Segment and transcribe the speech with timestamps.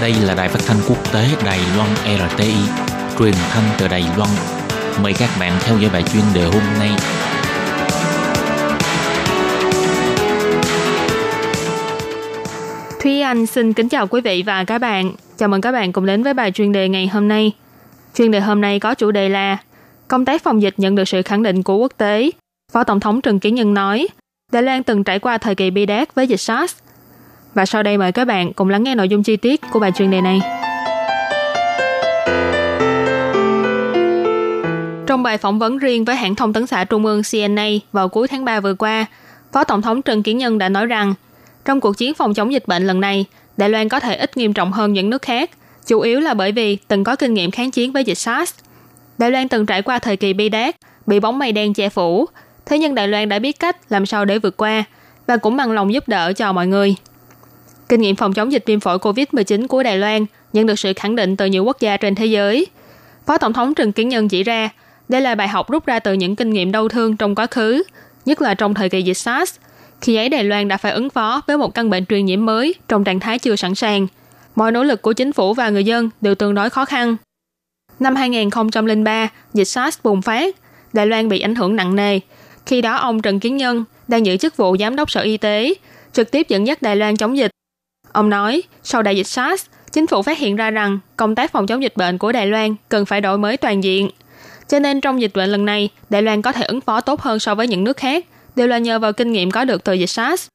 [0.00, 2.54] Đây là đài phát thanh quốc tế Đài Loan RTI,
[3.18, 4.30] truyền thanh từ Đài Loan.
[5.02, 6.90] Mời các bạn theo dõi bài chuyên đề hôm nay.
[13.02, 15.12] Thúy Anh xin kính chào quý vị và các bạn.
[15.36, 17.52] Chào mừng các bạn cùng đến với bài chuyên đề ngày hôm nay.
[18.14, 19.58] Chuyên đề hôm nay có chủ đề là
[20.08, 22.30] Công tác phòng dịch nhận được sự khẳng định của quốc tế.
[22.72, 24.08] Phó Tổng thống Trần Kiến Nhân nói,
[24.52, 26.74] Đài Loan từng trải qua thời kỳ bi đát với dịch SARS.
[27.56, 29.92] Và sau đây mời các bạn cùng lắng nghe nội dung chi tiết của bài
[29.92, 30.40] chuyên đề này.
[35.06, 38.28] Trong bài phỏng vấn riêng với hãng thông tấn xã Trung ương CNA vào cuối
[38.28, 39.06] tháng 3 vừa qua,
[39.52, 41.14] Phó Tổng thống Trần Kiến Nhân đã nói rằng,
[41.64, 43.24] trong cuộc chiến phòng chống dịch bệnh lần này,
[43.56, 45.50] Đài Loan có thể ít nghiêm trọng hơn những nước khác,
[45.86, 48.54] chủ yếu là bởi vì từng có kinh nghiệm kháng chiến với dịch SARS.
[49.18, 50.76] Đài Loan từng trải qua thời kỳ bi đát,
[51.06, 52.26] bị bóng mây đen che phủ,
[52.66, 54.84] thế nhưng Đài Loan đã biết cách làm sao để vượt qua
[55.26, 56.96] và cũng bằng lòng giúp đỡ cho mọi người.
[57.88, 61.16] Kinh nghiệm phòng chống dịch viêm phổi COVID-19 của Đài Loan nhận được sự khẳng
[61.16, 62.66] định từ nhiều quốc gia trên thế giới.
[63.26, 64.68] Phó Tổng thống Trần Kiến Nhân chỉ ra,
[65.08, 67.82] đây là bài học rút ra từ những kinh nghiệm đau thương trong quá khứ,
[68.24, 69.54] nhất là trong thời kỳ dịch SARS,
[70.00, 72.74] khi ấy Đài Loan đã phải ứng phó với một căn bệnh truyền nhiễm mới
[72.88, 74.06] trong trạng thái chưa sẵn sàng.
[74.54, 77.16] Mọi nỗ lực của chính phủ và người dân đều tương đối khó khăn.
[78.00, 80.56] Năm 2003, dịch SARS bùng phát,
[80.92, 82.20] Đài Loan bị ảnh hưởng nặng nề.
[82.66, 85.74] Khi đó ông Trần Kiến Nhân đang giữ chức vụ giám đốc sở y tế,
[86.12, 87.50] trực tiếp dẫn dắt Đài Loan chống dịch.
[88.16, 91.66] Ông nói, sau đại dịch SARS, chính phủ phát hiện ra rằng công tác phòng
[91.66, 94.10] chống dịch bệnh của Đài Loan cần phải đổi mới toàn diện.
[94.68, 97.38] Cho nên trong dịch bệnh lần này, Đài Loan có thể ứng phó tốt hơn
[97.38, 100.10] so với những nước khác, đều là nhờ vào kinh nghiệm có được từ dịch
[100.10, 100.46] SARS.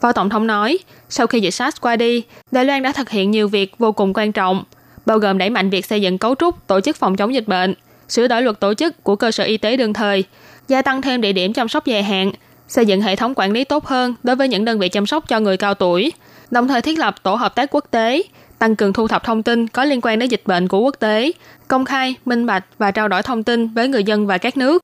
[0.00, 3.30] Phó Tổng thống nói, sau khi dịch SARS qua đi, Đài Loan đã thực hiện
[3.30, 4.64] nhiều việc vô cùng quan trọng,
[5.06, 7.74] bao gồm đẩy mạnh việc xây dựng cấu trúc tổ chức phòng chống dịch bệnh,
[8.08, 10.24] sửa đổi luật tổ chức của cơ sở y tế đương thời,
[10.68, 12.32] gia tăng thêm địa điểm chăm sóc dài hạn,
[12.68, 15.28] xây dựng hệ thống quản lý tốt hơn đối với những đơn vị chăm sóc
[15.28, 16.12] cho người cao tuổi,
[16.50, 18.22] đồng thời thiết lập tổ hợp tác quốc tế,
[18.58, 21.32] tăng cường thu thập thông tin có liên quan đến dịch bệnh của quốc tế,
[21.68, 24.82] công khai, minh bạch và trao đổi thông tin với người dân và các nước.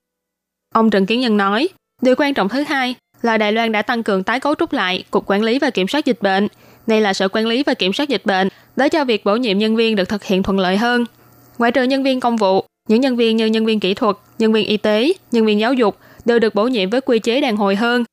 [0.74, 1.68] Ông Trần Kiến Nhân nói,
[2.02, 5.04] điều quan trọng thứ hai là Đài Loan đã tăng cường tái cấu trúc lại
[5.10, 6.48] Cục Quản lý và Kiểm soát Dịch bệnh.
[6.86, 9.58] Đây là Sở Quản lý và Kiểm soát Dịch bệnh, để cho việc bổ nhiệm
[9.58, 11.04] nhân viên được thực hiện thuận lợi hơn.
[11.58, 14.52] Ngoại trừ nhân viên công vụ, những nhân viên như nhân viên kỹ thuật, nhân
[14.52, 17.56] viên y tế, nhân viên giáo dục đều được bổ nhiệm với quy chế đàn
[17.56, 18.04] hồi hơn,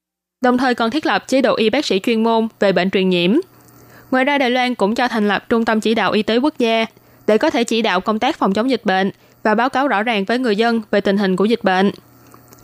[0.43, 3.09] đồng thời còn thiết lập chế độ y bác sĩ chuyên môn về bệnh truyền
[3.09, 3.35] nhiễm.
[4.11, 6.53] Ngoài ra, Đài Loan cũng cho thành lập Trung tâm Chỉ đạo Y tế Quốc
[6.57, 6.85] gia
[7.27, 9.11] để có thể chỉ đạo công tác phòng chống dịch bệnh
[9.43, 11.91] và báo cáo rõ ràng với người dân về tình hình của dịch bệnh.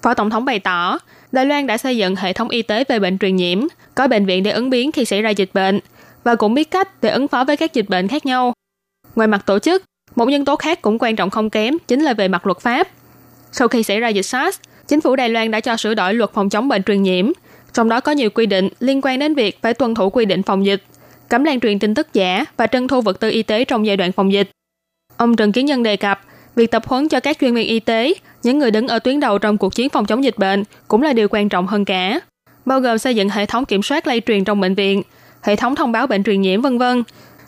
[0.02, 1.00] Phó Tổng thống bày tỏ,
[1.32, 3.60] Đài Loan đã xây dựng hệ thống y tế về bệnh truyền nhiễm,
[3.96, 5.80] có bệnh viện để ứng biến khi xảy ra dịch bệnh
[6.24, 8.54] và cũng biết cách để ứng phó với các dịch bệnh khác nhau.
[9.16, 9.84] Ngoài mặt tổ chức,
[10.16, 12.88] một nhân tố khác cũng quan trọng không kém chính là về mặt luật pháp.
[13.52, 16.30] Sau khi xảy ra dịch SARS, chính phủ Đài Loan đã cho sửa đổi luật
[16.34, 17.32] phòng chống bệnh truyền nhiễm,
[17.74, 20.44] trong đó có nhiều quy định liên quan đến việc phải tuân thủ quy định
[20.44, 20.84] phòng dịch,
[21.30, 23.98] cấm lan truyền tin tức giả và trân thu vật tư y tế trong giai
[23.98, 24.50] đoạn phòng dịch.
[25.18, 26.22] Ông Trần Kiến Nhân đề cập,
[26.56, 29.40] việc tập huấn cho các chuyên viên y tế, những người đứng ở tuyến đầu
[29.40, 32.20] trong cuộc chiến phòng chống dịch bệnh cũng là điều quan trọng hơn cả,
[32.66, 35.02] bao gồm xây dựng hệ thống kiểm soát lây truyền trong bệnh viện,
[35.42, 37.04] hệ thống thông báo bệnh truyền nhiễm vân vân.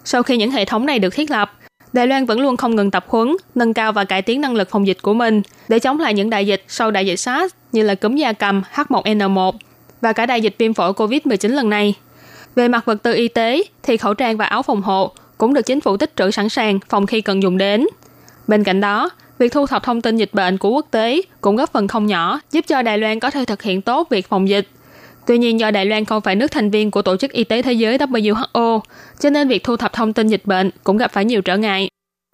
[0.06, 1.54] Sau khi những hệ thống này được thiết lập,
[1.94, 4.70] Đài Loan vẫn luôn không ngừng tập huấn, nâng cao và cải tiến năng lực
[4.70, 7.84] phòng dịch của mình để chống lại những đại dịch sau đại dịch SARS như
[7.84, 9.52] là cúm da cầm H1N1
[10.02, 11.94] và cả đại dịch viêm phổi COVID-19 lần này.
[12.56, 15.62] Về mặt vật tư y tế thì khẩu trang và áo phòng hộ cũng được
[15.62, 17.88] chính phủ tích trữ sẵn sàng phòng khi cần dùng đến.
[18.48, 21.74] Bên cạnh đó, việc thu thập thông tin dịch bệnh của quốc tế cũng góp
[21.74, 24.68] phần không nhỏ giúp cho Đài Loan có thể thực hiện tốt việc phòng dịch.
[25.28, 27.62] Tuy nhiên do Đài Loan không phải nước thành viên của Tổ chức Y tế
[27.62, 28.80] Thế giới WHO,
[29.19, 31.90] cho nên việc thu thập thông tin dịch bệnh cũng gặp phải nhiều trở ngại.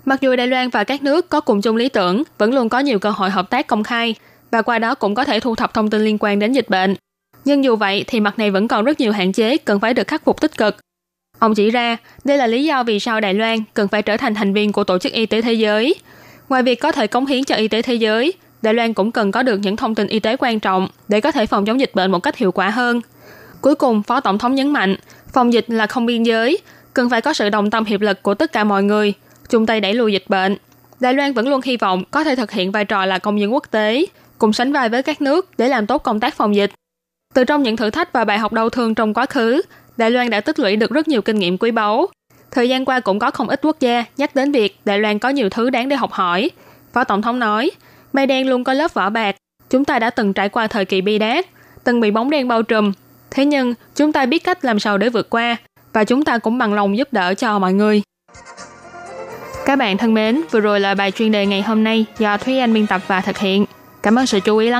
[0.05, 2.79] Mặc dù Đài Loan và các nước có cùng chung lý tưởng, vẫn luôn có
[2.79, 4.15] nhiều cơ hội hợp tác công khai
[4.51, 6.95] và qua đó cũng có thể thu thập thông tin liên quan đến dịch bệnh.
[7.45, 10.07] Nhưng dù vậy thì mặt này vẫn còn rất nhiều hạn chế cần phải được
[10.07, 10.77] khắc phục tích cực.
[11.39, 14.35] Ông chỉ ra, đây là lý do vì sao Đài Loan cần phải trở thành
[14.35, 15.95] thành viên của Tổ chức Y tế Thế giới.
[16.49, 18.33] Ngoài việc có thể cống hiến cho y tế thế giới,
[18.65, 21.31] Đài Loan cũng cần có được những thông tin y tế quan trọng để có
[21.31, 23.01] thể phòng chống dịch bệnh một cách hiệu quả hơn.
[23.61, 24.95] Cuối cùng, Phó Tổng thống nhấn mạnh,
[25.33, 26.57] phòng dịch là không biên giới,
[26.93, 29.13] cần phải có sự đồng tâm hiệp lực của tất cả mọi người,
[29.49, 30.57] chung tay đẩy lùi dịch bệnh.
[30.99, 33.53] Đài Loan vẫn luôn hy vọng có thể thực hiện vai trò là công dân
[33.53, 34.05] quốc tế,
[34.37, 36.71] cùng sánh vai với các nước để làm tốt công tác phòng dịch.
[37.33, 39.61] Từ trong những thử thách và bài học đau thương trong quá khứ,
[39.97, 42.07] Đài Loan đã tích lũy được rất nhiều kinh nghiệm quý báu.
[42.51, 45.29] Thời gian qua cũng có không ít quốc gia nhắc đến việc Đài Loan có
[45.29, 46.49] nhiều thứ đáng để học hỏi.
[46.93, 47.71] Phó Tổng thống nói,
[48.15, 49.35] mây đen luôn có lớp vỏ bạc.
[49.69, 51.45] Chúng ta đã từng trải qua thời kỳ bi đát,
[51.83, 52.91] từng bị bóng đen bao trùm.
[53.31, 55.57] Thế nhưng, chúng ta biết cách làm sao để vượt qua,
[55.93, 58.01] và chúng ta cũng bằng lòng giúp đỡ cho mọi người.
[59.65, 62.59] Các bạn thân mến, vừa rồi là bài chuyên đề ngày hôm nay do Thúy
[62.59, 63.65] Anh biên tập và thực hiện.
[64.03, 64.73] Cảm ơn sự chú ý lắng